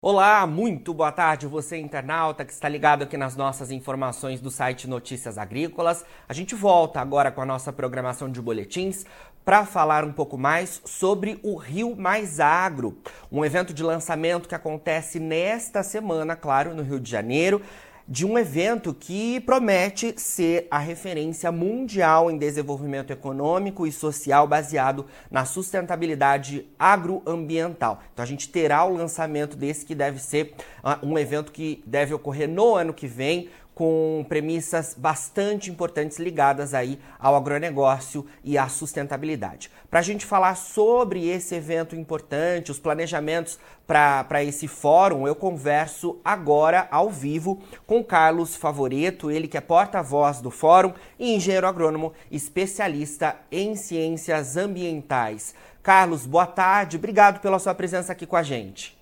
[0.00, 4.86] Olá, muito boa tarde, você internauta que está ligado aqui nas nossas informações do site
[4.86, 6.04] Notícias Agrícolas.
[6.28, 9.04] A gente volta agora com a nossa programação de boletins
[9.44, 12.96] para falar um pouco mais sobre o Rio Mais Agro,
[13.32, 17.60] um evento de lançamento que acontece nesta semana, claro, no Rio de Janeiro
[18.08, 25.04] de um evento que promete ser a referência mundial em desenvolvimento econômico e social baseado
[25.30, 28.02] na sustentabilidade agroambiental.
[28.14, 32.14] Então a gente terá o lançamento desse que deve ser uh, um evento que deve
[32.14, 38.66] ocorrer no ano que vem, com premissas bastante importantes ligadas aí ao agronegócio e à
[38.68, 39.70] sustentabilidade.
[39.88, 46.18] Para a gente falar sobre esse evento importante, os planejamentos para esse fórum, eu converso
[46.24, 52.12] agora ao vivo com Carlos Favoreto, ele que é porta-voz do fórum e engenheiro agrônomo
[52.32, 55.54] especialista em ciências ambientais.
[55.84, 58.97] Carlos, boa tarde, obrigado pela sua presença aqui com a gente.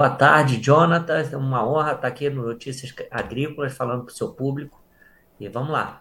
[0.00, 1.28] Boa tarde, Jonathan.
[1.30, 4.82] É uma honra estar aqui no Notícias Agrícolas falando para o seu público.
[5.38, 6.00] E vamos lá.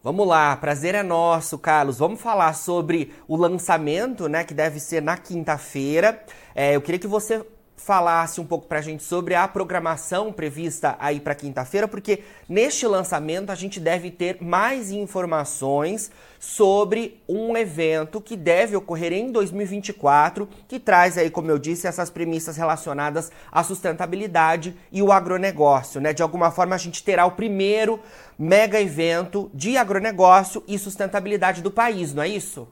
[0.00, 1.98] Vamos lá, prazer é nosso, Carlos.
[1.98, 6.24] Vamos falar sobre o lançamento, né, que deve ser na quinta-feira.
[6.54, 7.44] É, eu queria que você
[7.76, 12.86] falasse um pouco para a gente sobre a programação prevista aí para quinta-feira, porque neste
[12.86, 20.48] lançamento a gente deve ter mais informações sobre um evento que deve ocorrer em 2024,
[20.68, 26.12] que traz aí, como eu disse, essas premissas relacionadas à sustentabilidade e o agronegócio, né?
[26.12, 28.00] De alguma forma a gente terá o primeiro
[28.38, 32.68] mega evento de agronegócio e sustentabilidade do país, não é isso?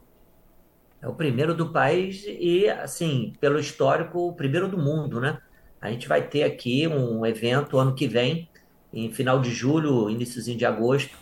[1.03, 5.37] É o primeiro do país e, assim, pelo histórico, o primeiro do mundo, né?
[5.81, 8.47] A gente vai ter aqui um evento ano que vem,
[8.93, 11.17] em final de julho, iníciozinho de agosto,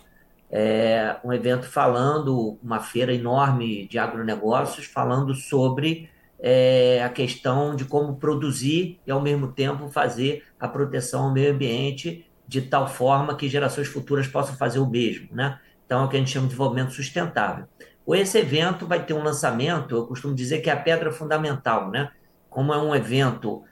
[0.52, 7.84] é, um evento falando, uma feira enorme de agronegócios, falando sobre é, a questão de
[7.86, 13.36] como produzir e, ao mesmo tempo, fazer a proteção ao meio ambiente de tal forma
[13.36, 15.60] que gerações futuras possam fazer o mesmo, né?
[15.88, 17.66] Então, é o que a gente chama de desenvolvimento sustentável.
[18.10, 22.12] Esse evento vai ter um lançamento, eu costumo dizer que é a pedra fundamental, né?
[22.50, 23.64] Como é um evento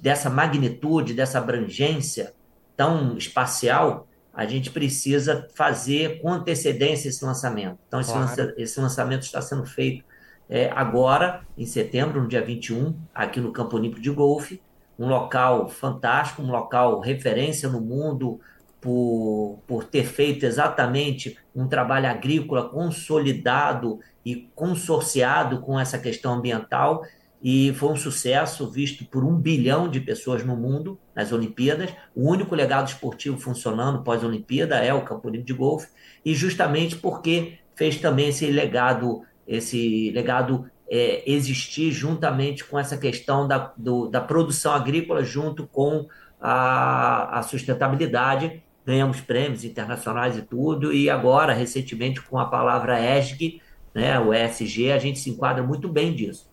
[0.00, 2.34] dessa magnitude, dessa abrangência
[2.76, 7.78] tão espacial, a gente precisa fazer com antecedência esse lançamento.
[7.88, 8.26] Então, esse, claro.
[8.26, 10.04] lança, esse lançamento está sendo feito
[10.48, 14.60] é, agora, em setembro, no dia 21, aqui no Campo Olímpico de Golfe,
[14.98, 18.40] um local fantástico, um local referência no mundo
[18.86, 27.02] por, por ter feito exatamente um trabalho agrícola consolidado e consorciado com essa questão ambiental.
[27.42, 31.90] E foi um sucesso visto por um bilhão de pessoas no mundo nas Olimpíadas.
[32.14, 35.88] O único legado esportivo funcionando pós-Olimpíada é o Campolim de Golfe.
[36.24, 43.48] E justamente porque fez também esse legado, esse legado é, existir juntamente com essa questão
[43.48, 46.06] da, do, da produção agrícola junto com
[46.40, 53.60] a, a sustentabilidade ganhamos prêmios internacionais e tudo, e agora, recentemente, com a palavra ESG,
[53.92, 56.48] né, o ESG, a gente se enquadra muito bem disso.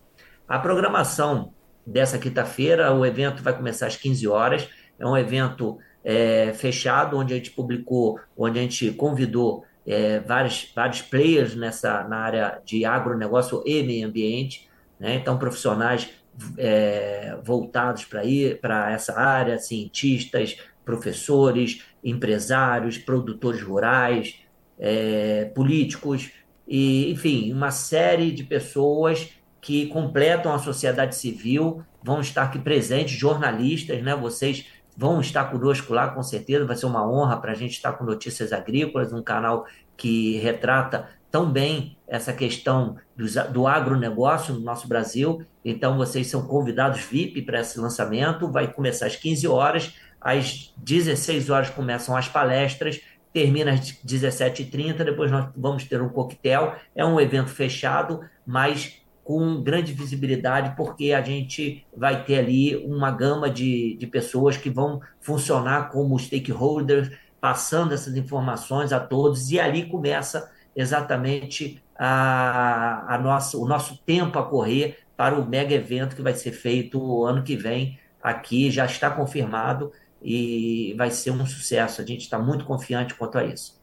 [0.48, 1.52] A programação
[1.86, 4.68] dessa quinta-feira, o evento vai começar às 15 horas,
[4.98, 10.72] é um evento é, fechado, onde a gente publicou, onde a gente convidou é, vários,
[10.74, 14.68] vários players nessa, na área de agronegócio e meio ambiente,
[14.98, 15.14] né?
[15.14, 16.10] então profissionais
[16.58, 24.40] é, voltados para essa área, cientistas, professores, empresários, produtores rurais,
[24.78, 26.30] é, políticos,
[26.66, 29.30] e, enfim, uma série de pessoas
[29.60, 34.14] que completam a sociedade civil, vão estar aqui presentes, jornalistas, né?
[34.14, 37.92] Vocês vão estar conosco lá, com certeza, vai ser uma honra para a gente estar
[37.92, 39.66] com Notícias Agrícolas, um canal
[39.96, 45.42] que retrata tão bem essa questão do, do agronegócio no nosso Brasil.
[45.64, 51.50] Então, vocês são convidados VIP para esse lançamento, vai começar às 15 horas, às 16
[51.50, 56.74] horas começam as palestras, termina às 17h30, depois nós vamos ter um coquetel.
[56.96, 63.10] É um evento fechado, mas com grande visibilidade, porque a gente vai ter ali uma
[63.10, 67.10] gama de, de pessoas que vão funcionar como stakeholders,
[67.40, 74.38] passando essas informações a todos, e ali começa exatamente a, a nossa, o nosso tempo
[74.38, 78.84] a correr para o mega evento que vai ser feito ano que vem aqui, já
[78.84, 79.92] está confirmado
[80.24, 82.00] e vai ser um sucesso.
[82.00, 83.78] A gente está muito confiante quanto a isso.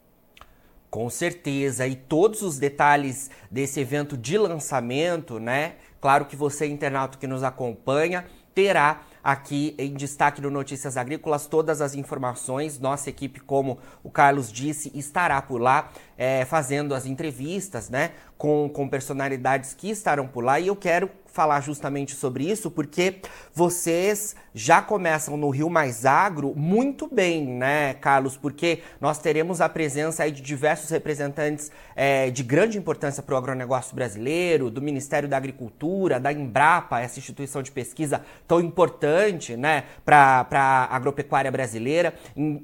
[0.89, 5.75] Com certeza, e todos os detalhes desse evento de lançamento, né?
[6.01, 11.79] Claro que você, internauta que nos acompanha, terá aqui em destaque no Notícias Agrícolas todas
[11.79, 12.79] as informações.
[12.79, 18.11] Nossa equipe, como o Carlos disse, estará por lá é, fazendo as entrevistas, né?
[18.37, 20.59] Com, com personalidades que estarão por lá.
[20.59, 23.22] E eu quero falar justamente sobre isso, porque
[23.54, 28.36] vocês já começam no Rio Mais Agro muito bem, né, Carlos?
[28.36, 33.38] Porque nós teremos a presença aí de diversos representantes é, de grande importância para o
[33.38, 39.86] agronegócio brasileiro, do Ministério da Agricultura, da Embrapa, essa instituição de pesquisa tão importante, né,
[40.04, 42.13] para a agropecuária brasileira,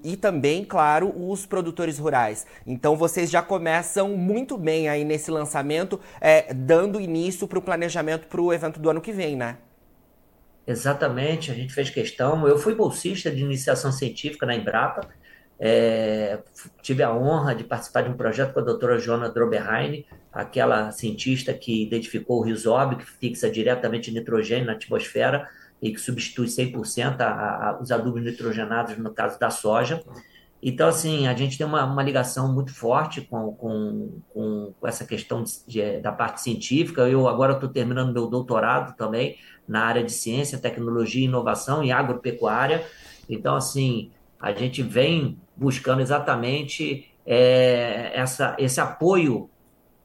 [0.03, 2.45] e, também, claro, os produtores rurais.
[2.65, 8.27] Então vocês já começam muito bem aí nesse lançamento, é, dando início para o planejamento
[8.27, 9.57] para o evento do ano que vem, né?
[10.65, 12.45] Exatamente, a gente fez questão.
[12.47, 15.07] Eu fui bolsista de iniciação científica na Embrapa,
[15.59, 16.39] é,
[16.81, 21.53] tive a honra de participar de um projeto com a doutora Joana Droberheim, aquela cientista
[21.53, 25.47] que identificou o risobe, que fixa diretamente nitrogênio na atmosfera
[25.81, 30.03] e que substitui 100% a, a, os adubos nitrogenados no caso da soja.
[30.61, 35.43] Então, assim, a gente tem uma, uma ligação muito forte com, com, com, essa questão
[35.43, 37.01] de, de, da parte científica.
[37.07, 39.37] Eu agora estou terminando meu doutorado também
[39.67, 42.85] na área de ciência, tecnologia, inovação e agropecuária.
[43.29, 49.49] Então, assim, a gente vem buscando exatamente é, essa, esse apoio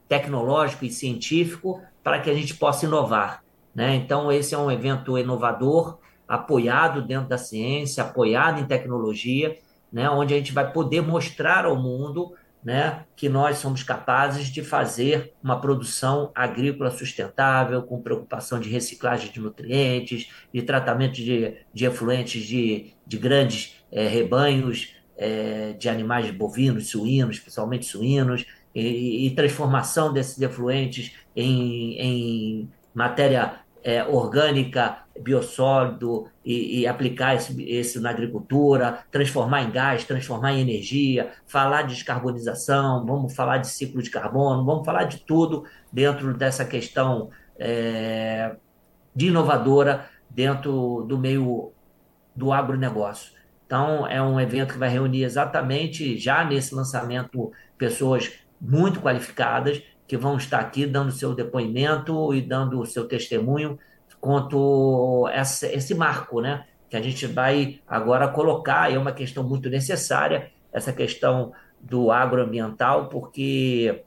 [0.07, 3.43] tecnológico e científico para que a gente possa inovar.
[3.73, 3.95] Né?
[3.95, 5.97] Então, esse é um evento inovador,
[6.27, 9.57] apoiado dentro da ciência, apoiado em tecnologia
[9.93, 14.63] né, onde a gente vai poder mostrar ao mundo né, que nós somos capazes de
[14.63, 21.85] fazer uma produção agrícola sustentável, com preocupação de reciclagem de nutrientes, de tratamento de, de
[21.85, 29.35] efluentes de, de grandes é, rebanhos é, de animais bovinos, suínos, principalmente suínos, e, e
[29.35, 39.05] transformação desses efluentes em, em matéria é, orgânica, biossólido e, e aplicar esse, na agricultura,
[39.11, 44.65] transformar em gás, transformar em energia, falar de descarbonização, vamos falar de ciclo de carbono,
[44.65, 47.29] vamos falar de tudo dentro dessa questão
[47.59, 48.55] é,
[49.15, 51.71] de inovadora dentro do meio
[52.35, 53.31] do agronegócio.
[53.65, 60.17] Então, é um evento que vai reunir exatamente, já nesse lançamento, pessoas muito qualificadas que
[60.17, 63.79] vão estar aqui dando seu depoimento e dando o seu testemunho
[64.23, 66.65] quanto essa, esse marco, né?
[66.89, 73.09] Que a gente vai agora colocar, é uma questão muito necessária, essa questão do agroambiental,
[73.09, 74.01] porque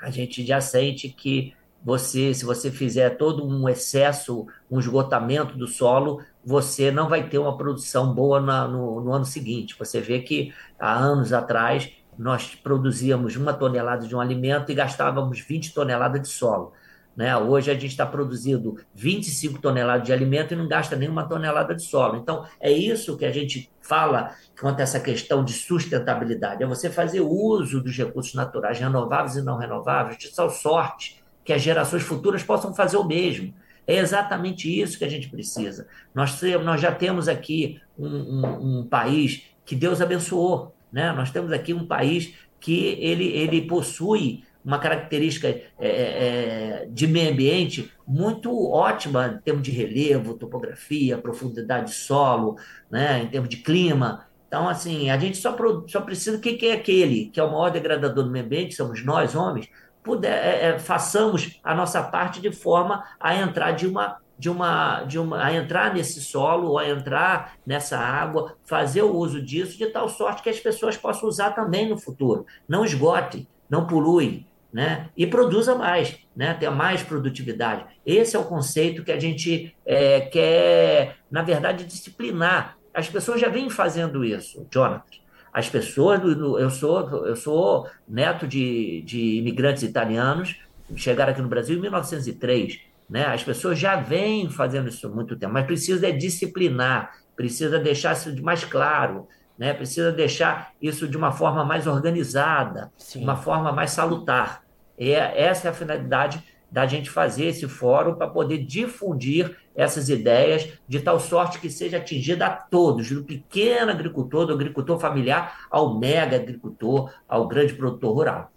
[0.00, 1.52] a gente já sente que
[1.82, 7.38] você, se você fizer todo um excesso, um esgotamento do solo, você não vai ter
[7.38, 9.74] uma produção boa na, no, no ano seguinte.
[9.80, 15.40] Você vê que há anos atrás nós produzíamos uma tonelada de um alimento e gastávamos
[15.40, 16.72] 20 toneladas de solo.
[17.16, 17.36] Né?
[17.36, 21.82] Hoje a gente está produzindo 25 toneladas de alimento e não gasta nenhuma tonelada de
[21.82, 22.16] solo.
[22.16, 26.88] Então, é isso que a gente fala quanto a essa questão de sustentabilidade: é você
[26.88, 32.02] fazer uso dos recursos naturais renováveis e não renováveis, de tal sorte que as gerações
[32.02, 33.52] futuras possam fazer o mesmo.
[33.86, 35.88] É exatamente isso que a gente precisa.
[36.14, 40.74] Nós, nós já temos aqui um, um, um país que Deus abençoou.
[40.92, 41.12] Né?
[41.12, 47.06] Nós temos aqui um país que ele, ele possui uma característica é, é, é, de
[47.06, 52.56] meio ambiente muito ótima em termos de relevo, topografia, profundidade de solo,
[52.90, 53.22] né?
[53.22, 54.26] em termos de clima.
[54.46, 57.70] Então, assim, a gente só, só precisa, que, que é aquele que é o maior
[57.70, 59.68] degradador do meio ambiente, somos nós, homens,
[60.02, 65.02] puder, é, é, façamos a nossa parte de forma a entrar de uma de uma,
[65.02, 69.84] de uma, a entrar nesse solo, a entrar nessa água, fazer o uso disso de
[69.88, 72.46] tal sorte que as pessoas possam usar também no futuro.
[72.66, 75.08] Não esgote, não polui, né?
[75.16, 76.54] E produza mais, né?
[76.54, 77.84] Tenha mais produtividade.
[78.04, 82.76] Esse é o conceito que a gente é, quer, na verdade, disciplinar.
[82.94, 85.04] As pessoas já vêm fazendo isso, Jonathan.
[85.52, 90.56] As pessoas, eu sou, eu sou neto de, de imigrantes italianos,
[90.94, 93.26] chegaram aqui no Brasil em 1903 né?
[93.26, 98.40] As pessoas já vêm fazendo isso há muito tempo, mas precisa disciplinar, precisa deixar isso
[98.40, 99.26] mais claro,
[99.60, 99.74] né?
[99.74, 103.22] precisa deixar isso de uma forma mais organizada, Sim.
[103.22, 104.64] uma forma mais salutar.
[104.98, 110.08] E é, essa é a finalidade da gente fazer esse fórum para poder difundir essas
[110.08, 115.66] ideias de tal sorte que seja atingida a todos, do pequeno agricultor, do agricultor familiar,
[115.70, 118.50] ao mega agricultor, ao grande produtor rural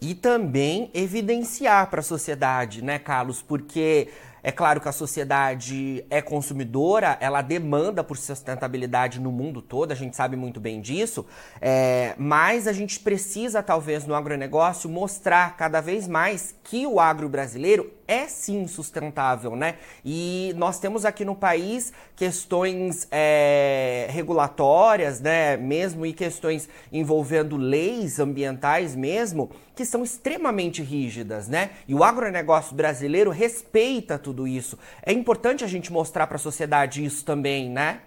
[0.00, 3.42] e também evidenciar para a sociedade, né, Carlos?
[3.42, 4.08] Porque
[4.42, 9.94] é claro que a sociedade é consumidora, ela demanda por sustentabilidade no mundo todo, a
[9.94, 11.26] gente sabe muito bem disso,
[11.60, 17.28] é, mas a gente precisa, talvez, no agronegócio, mostrar cada vez mais que o agro
[17.28, 19.74] brasileiro é sim sustentável, né?
[20.02, 25.58] E nós temos aqui no país questões é, regulatórias, né?
[25.58, 31.70] Mesmo e questões envolvendo leis ambientais mesmo, que são extremamente rígidas, né?
[31.86, 34.78] E o agronegócio brasileiro respeita tudo isso.
[35.02, 38.02] É importante a gente mostrar para a sociedade isso também, né?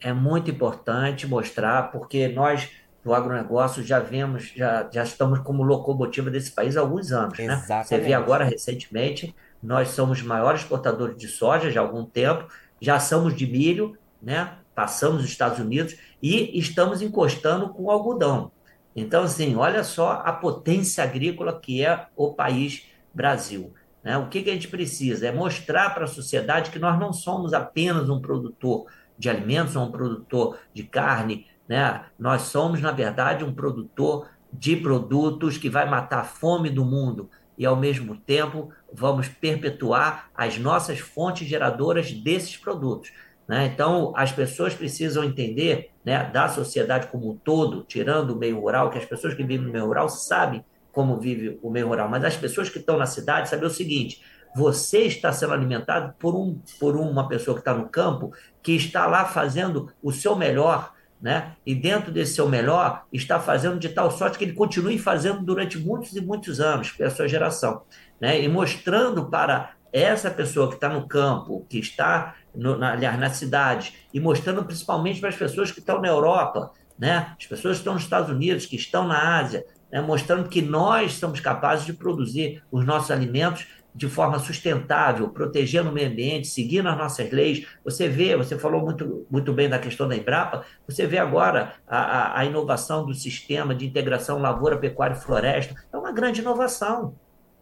[0.00, 2.70] É muito importante mostrar, porque nós
[3.02, 7.38] do agronegócio já vemos, já, já estamos como locomotiva desse país há alguns anos.
[7.38, 7.64] Né?
[7.84, 12.46] Você vê agora, recentemente, nós somos maiores exportadores de soja já há algum tempo,
[12.80, 14.54] já somos de milho, né?
[14.74, 18.50] passamos os Estados Unidos e estamos encostando com algodão.
[18.94, 23.72] Então, assim, olha só a potência agrícola que é o país Brasil.
[24.06, 24.16] Né?
[24.16, 25.26] O que, que a gente precisa?
[25.26, 28.86] É mostrar para a sociedade que nós não somos apenas um produtor
[29.18, 32.04] de alimentos ou um produtor de carne, né?
[32.16, 37.28] Nós somos, na verdade, um produtor de produtos que vai matar a fome do mundo
[37.58, 43.10] e, ao mesmo tempo, vamos perpetuar as nossas fontes geradoras desses produtos.
[43.48, 43.66] Né?
[43.66, 48.88] Então, as pessoas precisam entender, né, da sociedade como um todo, tirando o meio rural,
[48.88, 50.64] que as pessoas que vivem no meio rural sabem
[50.96, 54.22] como vive o meio rural, mas as pessoas que estão na cidade sabem o seguinte:
[54.54, 59.06] você está sendo alimentado por, um, por uma pessoa que está no campo, que está
[59.06, 61.52] lá fazendo o seu melhor né?
[61.64, 65.78] E dentro desse seu melhor, está fazendo de tal sorte que ele continue fazendo durante
[65.78, 67.82] muitos e muitos anos, pela sua geração,
[68.20, 68.42] né?
[68.42, 73.30] E mostrando para essa pessoa que está no campo, que está, no, na, aliás, na
[73.30, 77.34] cidade, e mostrando principalmente para as pessoas que estão na Europa, né?
[77.38, 80.00] As pessoas que estão nos Estados Unidos, que estão na Ásia, né?
[80.00, 83.66] mostrando que nós somos capazes de produzir os nossos alimentos
[83.96, 87.66] de forma sustentável, protegendo o meio ambiente, seguindo as nossas leis.
[87.82, 92.38] Você vê, você falou muito, muito bem da questão da Embrapa, você vê agora a,
[92.38, 95.74] a, inovação do sistema de integração lavoura, pecuária e floresta.
[95.90, 97.14] É uma grande inovação.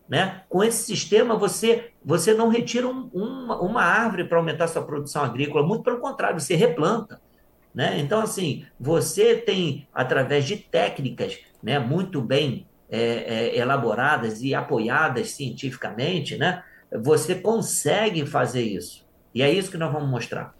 [0.09, 0.43] Né?
[0.49, 5.23] Com esse sistema, você, você não retira um, uma, uma árvore para aumentar sua produção
[5.23, 7.21] agrícola, muito pelo contrário, você replanta.
[7.73, 7.99] Né?
[8.01, 15.31] Então, assim, você tem, através de técnicas né, muito bem é, é, elaboradas e apoiadas
[15.31, 19.05] cientificamente, né, você consegue fazer isso.
[19.35, 20.55] E é isso que nós vamos mostrar.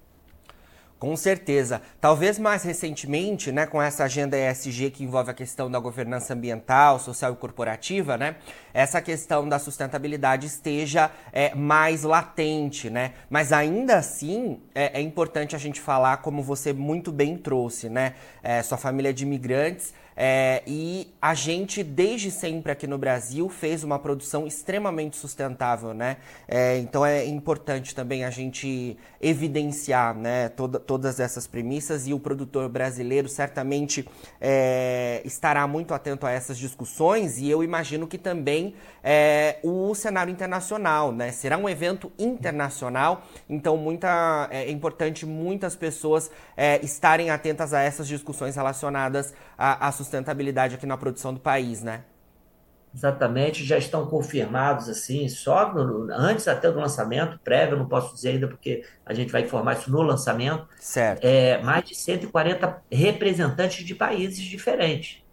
[1.05, 1.83] Com certeza.
[2.01, 6.99] Talvez mais recentemente, né, com essa agenda ESG que envolve a questão da governança ambiental,
[6.99, 8.37] social e corporativa, né,
[8.73, 13.13] essa questão da sustentabilidade esteja é, mais latente, né?
[13.29, 18.15] Mas ainda assim é, é, importante a gente falar, como você muito bem trouxe, né?
[18.43, 23.83] É, sua família de imigrantes é, e a gente, desde sempre aqui no Brasil, fez
[23.83, 26.19] uma produção extremamente sustentável, né?
[26.47, 32.21] É, então é importante também a gente evidenciar né, toda, todas essas premissas e o
[32.21, 34.07] produtor brasileiro certamente
[34.41, 40.31] é, estará muito atento a essas discussões e eu imagino que também é, o cenário
[40.31, 41.33] internacional, né?
[41.33, 48.07] Será um evento internacional, então muita, é importante muitas pessoas é, estarem atentas a essas
[48.07, 50.04] discussões relacionadas à sustentabilidade
[50.75, 52.05] aqui na produção do país, né?
[52.95, 58.31] Exatamente, já estão confirmados assim, só no, antes até do lançamento, prévio, não posso dizer
[58.31, 60.69] ainda porque a gente vai informar isso no lançamento.
[60.79, 61.25] Certo.
[61.25, 65.25] É, mais de 140 representantes de países diferentes.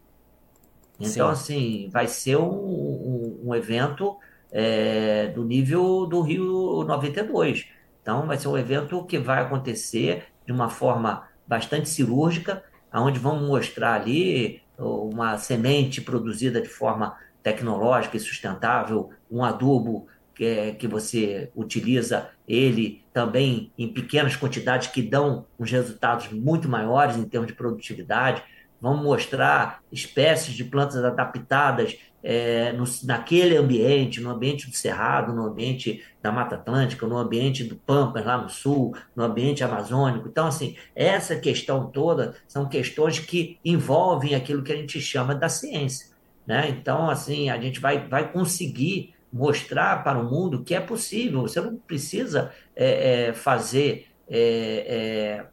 [1.00, 1.42] Então, Sim.
[1.42, 4.18] assim, vai ser um, um, um evento
[4.52, 7.68] é, do nível do Rio 92.
[8.02, 12.64] Então, vai ser um evento que vai acontecer de uma forma bastante cirúrgica,
[12.94, 20.46] onde vamos mostrar ali uma semente produzida de forma tecnológica e sustentável, um adubo que,
[20.46, 27.18] é, que você utiliza ele também em pequenas quantidades que dão uns resultados muito maiores
[27.18, 28.44] em termos de produtividade.
[28.80, 35.46] Vamos mostrar espécies de plantas adaptadas é, no, naquele ambiente, no ambiente do Cerrado, no
[35.46, 40.28] ambiente da Mata Atlântica, no ambiente do Pampas, lá no sul, no ambiente amazônico.
[40.28, 45.50] Então, assim, essa questão toda são questões que envolvem aquilo que a gente chama da
[45.50, 46.08] ciência.
[46.46, 46.70] Né?
[46.70, 51.42] Então, assim, a gente vai, vai conseguir mostrar para o mundo que é possível.
[51.42, 55.52] Você não precisa é, é, fazer é, é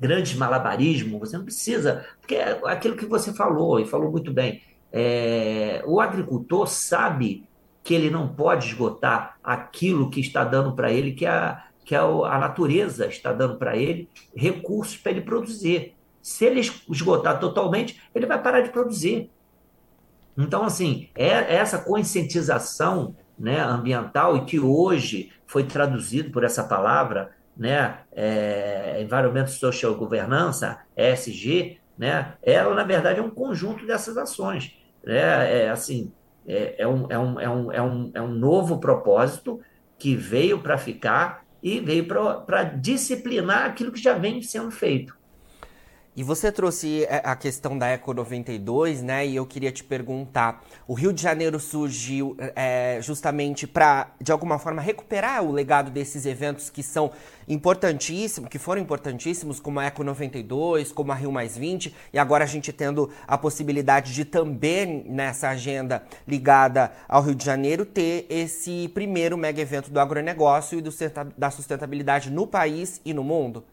[0.00, 4.62] grandes malabarismos, você não precisa, porque é aquilo que você falou, e falou muito bem,
[4.96, 7.48] é, o agricultor sabe
[7.82, 12.02] que ele não pode esgotar aquilo que está dando para ele, que, a, que a,
[12.02, 15.96] a natureza está dando para ele, recursos para ele produzir.
[16.22, 19.28] Se ele esgotar totalmente, ele vai parar de produzir.
[20.38, 27.32] Então, assim, é essa conscientização né, ambiental e que hoje foi traduzido por essa palavra
[27.56, 34.83] né, é, Environmental Social Governança, ESG, né, ela, na verdade, é um conjunto dessas ações.
[35.04, 36.12] Né, é, assim,
[36.46, 39.60] é, é, um, é, um, é, um, é, um, é um novo propósito
[39.98, 45.16] que veio para ficar e veio para disciplinar aquilo que já vem sendo feito.
[46.16, 49.26] E você trouxe é, a questão da Eco 92, né?
[49.26, 54.56] E eu queria te perguntar: o Rio de Janeiro surgiu é, justamente para, de alguma
[54.60, 57.10] forma, recuperar o legado desses eventos que são
[57.48, 62.44] importantíssimos, que foram importantíssimos, como a Eco 92, como a Rio Mais 20, e agora
[62.44, 68.24] a gente tendo a possibilidade de também nessa agenda ligada ao Rio de Janeiro ter
[68.30, 70.90] esse primeiro mega evento do agronegócio e do,
[71.36, 73.64] da sustentabilidade no país e no mundo?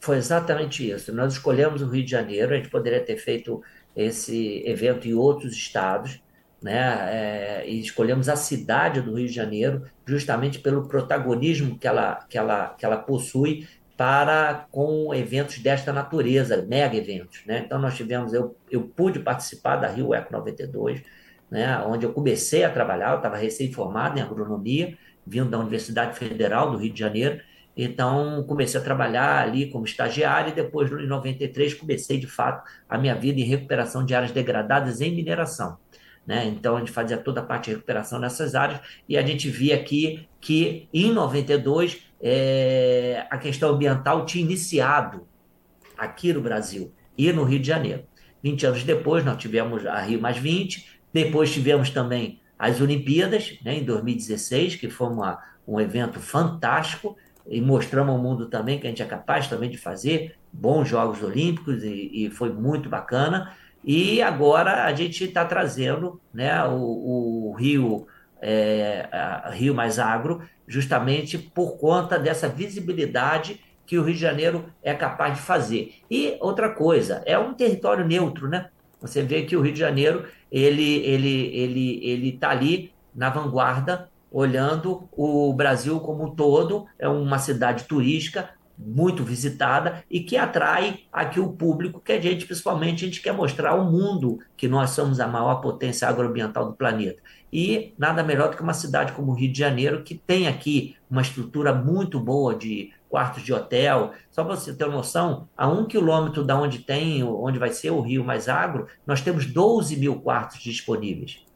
[0.00, 1.12] Foi exatamente isso.
[1.12, 3.62] Nós escolhemos o Rio de Janeiro, a gente poderia ter feito
[3.94, 6.22] esse evento em outros estados,
[6.62, 7.60] né?
[7.62, 12.38] É, e escolhemos a cidade do Rio de Janeiro justamente pelo protagonismo que ela, que
[12.38, 17.62] ela, que ela possui para com eventos desta natureza, mega eventos, né?
[17.64, 21.02] Então nós tivemos, eu, eu pude participar da Rio Eco 92,
[21.50, 21.78] né?
[21.80, 26.78] Onde eu comecei a trabalhar, eu estava recém-formado em agronomia, vindo da Universidade Federal do
[26.78, 27.40] Rio de Janeiro,
[27.80, 32.98] então, comecei a trabalhar ali como estagiário e depois, em 93, comecei de fato a
[32.98, 35.78] minha vida em recuperação de áreas degradadas em mineração.
[36.26, 36.44] Né?
[36.46, 39.76] Então, a gente fazia toda a parte de recuperação nessas áreas e a gente via
[39.76, 45.28] aqui que, em 92, é, a questão ambiental tinha iniciado
[45.96, 48.02] aqui no Brasil e no Rio de Janeiro.
[48.42, 53.78] 20 anos depois, nós tivemos a Rio Mais 20, depois tivemos também as Olimpíadas, né,
[53.78, 57.16] em 2016, que foi uma, um evento fantástico,
[57.48, 61.22] e mostramos ao mundo também que a gente é capaz também de fazer bons Jogos
[61.22, 63.54] Olímpicos e, e foi muito bacana.
[63.84, 68.06] E agora a gente está trazendo né, o, o Rio,
[68.40, 69.08] é,
[69.52, 75.34] Rio Mais Agro justamente por conta dessa visibilidade que o Rio de Janeiro é capaz
[75.34, 75.94] de fazer.
[76.10, 78.68] E outra coisa, é um território neutro, né?
[79.00, 84.10] Você vê que o Rio de Janeiro ele ele ele ele está ali na vanguarda
[84.30, 91.00] olhando o Brasil como um todo, é uma cidade turística muito visitada e que atrai
[91.12, 94.90] aqui o público, que a gente, principalmente, a gente quer mostrar ao mundo que nós
[94.90, 97.20] somos a maior potência agroambiental do planeta.
[97.52, 100.94] E nada melhor do que uma cidade como o Rio de Janeiro, que tem aqui
[101.10, 104.12] uma estrutura muito boa de quartos de hotel.
[104.30, 107.90] Só para você ter uma noção, a um quilômetro da onde tem, onde vai ser
[107.90, 111.47] o Rio Mais Agro, nós temos 12 mil quartos disponíveis.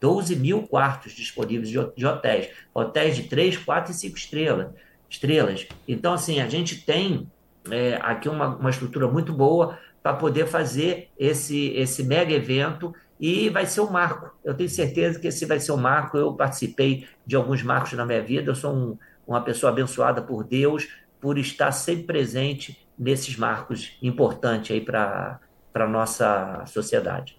[0.00, 2.48] 12 mil quartos disponíveis de, hotéis.
[2.74, 4.68] Hotéis de 3, 4 e 5 estrelas.
[5.08, 5.66] estrelas.
[5.86, 7.30] Então, assim, a gente tem
[7.70, 13.48] é, aqui uma, uma estrutura muito boa para poder fazer esse, esse mega evento e
[13.48, 14.30] vai ser um marco.
[14.44, 16.16] Eu tenho certeza que esse vai ser um marco.
[16.16, 18.50] Eu participei de alguns marcos na minha vida.
[18.50, 20.88] Eu sou um, uma pessoa abençoada por Deus
[21.20, 25.40] por estar sempre presente nesses marcos importantes aí para
[25.74, 27.36] a nossa sociedade.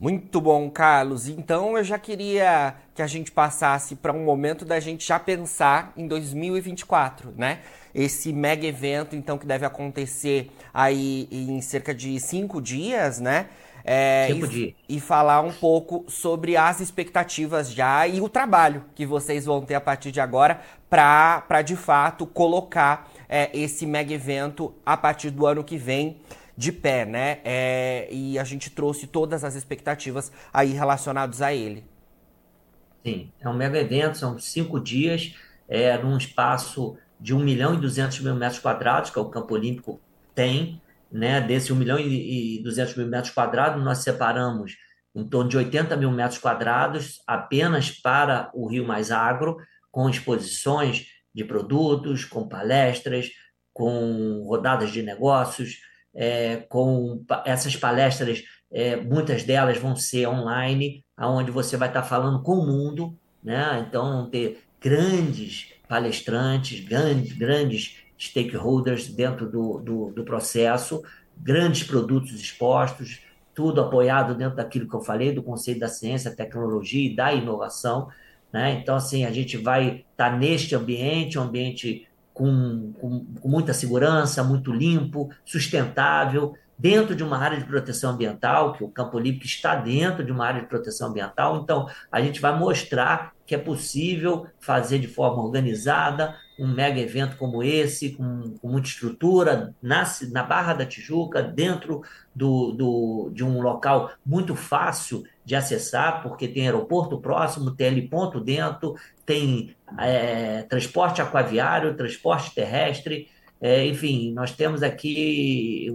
[0.00, 1.28] Muito bom, Carlos.
[1.28, 5.92] Então eu já queria que a gente passasse para um momento da gente já pensar
[5.94, 7.58] em 2024, né?
[7.94, 13.48] Esse mega evento, então, que deve acontecer aí em cerca de cinco dias, né?
[13.84, 14.74] É, cinco e, dias.
[14.88, 19.74] e falar um pouco sobre as expectativas já e o trabalho que vocês vão ter
[19.74, 25.46] a partir de agora para, de fato, colocar é, esse mega evento a partir do
[25.46, 26.16] ano que vem
[26.60, 27.38] de pé, né?
[27.42, 31.82] É, e a gente trouxe todas as expectativas aí relacionadas a ele.
[33.02, 35.34] Sim, é um mega evento, são cinco dias,
[35.66, 39.54] é, num espaço de 1 milhão e 200 mil metros quadrados, que é o Campo
[39.54, 39.98] Olímpico
[40.34, 41.40] tem, né?
[41.40, 44.76] Desse 1 milhão e 200 mil metros quadrados, nós separamos
[45.14, 49.56] em torno de 80 mil metros quadrados apenas para o Rio Mais Agro,
[49.90, 53.30] com exposições de produtos, com palestras,
[53.72, 61.50] com rodadas de negócios, é, com essas palestras, é, muitas delas vão ser online, aonde
[61.50, 63.84] você vai estar falando com o mundo, né?
[63.88, 71.02] Então, ter grandes palestrantes, grandes, grandes stakeholders dentro do, do, do processo,
[71.36, 73.20] grandes produtos expostos,
[73.54, 78.08] tudo apoiado dentro daquilo que eu falei, do conceito da ciência, tecnologia e da inovação.
[78.52, 78.78] Né?
[78.80, 82.06] Então, assim, a gente vai estar neste ambiente, um ambiente
[82.40, 88.72] com, com, com muita segurança, muito limpo, sustentável, dentro de uma área de proteção ambiental,
[88.72, 91.58] que o Campo Olímpico está dentro de uma área de proteção ambiental.
[91.58, 97.38] Então, a gente vai mostrar que é possível fazer de forma organizada um mega evento
[97.38, 102.02] como esse, com, com muita estrutura, na, na Barra da Tijuca, dentro
[102.34, 108.38] do, do, de um local muito fácil de acessar, porque tem aeroporto próximo, tem heliponto
[108.38, 108.94] dentro,
[109.24, 115.88] tem é, transporte aquaviário, transporte terrestre, é, enfim, nós temos aqui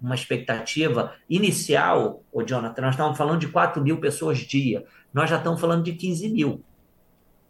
[0.00, 5.36] uma expectativa inicial, o Jonathan, nós estamos falando de 4 mil pessoas dia, nós já
[5.36, 6.64] estamos falando de 15 mil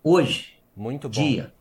[0.02, 1.22] hoje, Muito bom.
[1.22, 1.52] dia.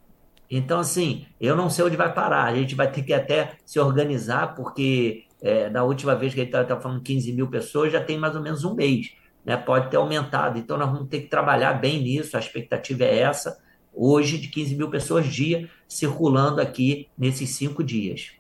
[0.50, 2.46] Então, assim, eu não sei onde vai parar.
[2.46, 6.44] A gente vai ter que até se organizar, porque é, da última vez que a
[6.44, 9.12] gente estava falando 15 mil pessoas, já tem mais ou menos um mês.
[9.46, 9.56] Né?
[9.56, 10.58] Pode ter aumentado.
[10.58, 12.36] Então, nós vamos ter que trabalhar bem nisso.
[12.36, 13.60] A expectativa é essa,
[13.94, 18.39] hoje, de 15 mil pessoas dia circulando aqui nesses cinco dias.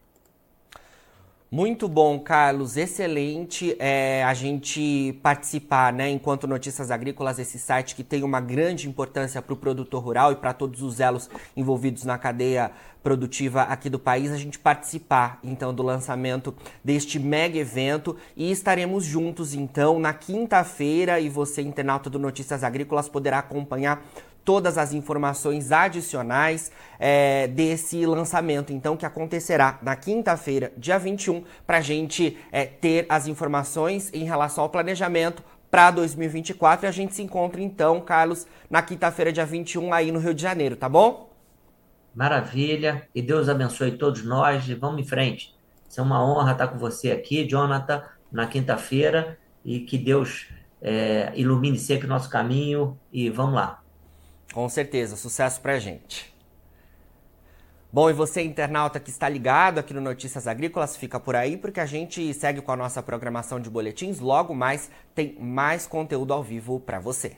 [1.51, 2.77] Muito bom, Carlos.
[2.77, 8.87] Excelente é, a gente participar, né, enquanto Notícias Agrícolas, esse site que tem uma grande
[8.87, 12.69] importância para o produtor rural e para todos os elos envolvidos na cadeia
[13.01, 19.03] produtiva aqui do país, a gente participar então do lançamento deste mega evento e estaremos
[19.03, 24.05] juntos então na quinta-feira e você, internauta do Notícias Agrícolas, poderá acompanhar
[24.43, 31.77] todas as informações adicionais é, desse lançamento, então, que acontecerá na quinta-feira, dia 21, para
[31.77, 36.85] a gente é, ter as informações em relação ao planejamento para 2024.
[36.85, 40.41] E a gente se encontra, então, Carlos, na quinta-feira, dia 21, aí no Rio de
[40.41, 41.29] Janeiro, tá bom?
[42.13, 45.55] Maravilha, e Deus abençoe todos nós e vamos em frente.
[45.97, 50.47] É uma honra estar com você aqui, Jonathan, na quinta-feira, e que Deus
[50.81, 53.78] é, ilumine sempre o nosso caminho e vamos lá.
[54.53, 56.33] Com certeza, sucesso pra gente.
[57.91, 61.79] Bom, e você, internauta que está ligado aqui no Notícias Agrícolas, fica por aí porque
[61.79, 64.19] a gente segue com a nossa programação de boletins.
[64.19, 67.37] Logo mais tem mais conteúdo ao vivo para você.